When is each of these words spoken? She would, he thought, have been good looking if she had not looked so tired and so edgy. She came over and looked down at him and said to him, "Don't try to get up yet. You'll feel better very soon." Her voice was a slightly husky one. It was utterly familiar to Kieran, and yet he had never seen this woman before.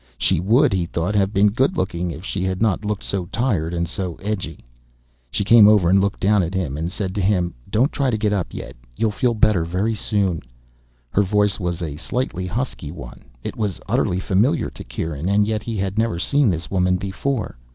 She 0.17 0.39
would, 0.39 0.73
he 0.73 0.87
thought, 0.87 1.13
have 1.13 1.31
been 1.31 1.51
good 1.51 1.77
looking 1.77 2.09
if 2.09 2.25
she 2.25 2.43
had 2.43 2.59
not 2.59 2.83
looked 2.83 3.03
so 3.03 3.27
tired 3.27 3.71
and 3.71 3.87
so 3.87 4.15
edgy. 4.15 4.65
She 5.29 5.43
came 5.43 5.67
over 5.67 5.91
and 5.91 6.01
looked 6.01 6.19
down 6.19 6.41
at 6.41 6.55
him 6.55 6.75
and 6.75 6.91
said 6.91 7.13
to 7.13 7.21
him, 7.21 7.53
"Don't 7.69 7.91
try 7.91 8.09
to 8.09 8.17
get 8.17 8.33
up 8.33 8.47
yet. 8.51 8.75
You'll 8.97 9.11
feel 9.11 9.35
better 9.35 9.63
very 9.63 9.93
soon." 9.93 10.41
Her 11.11 11.21
voice 11.21 11.59
was 11.59 11.83
a 11.83 11.97
slightly 11.97 12.47
husky 12.47 12.91
one. 12.91 13.21
It 13.43 13.55
was 13.55 13.79
utterly 13.87 14.19
familiar 14.19 14.71
to 14.71 14.83
Kieran, 14.83 15.29
and 15.29 15.45
yet 15.45 15.61
he 15.61 15.77
had 15.77 15.99
never 15.99 16.17
seen 16.17 16.49
this 16.49 16.71
woman 16.71 16.95
before. 16.97 17.59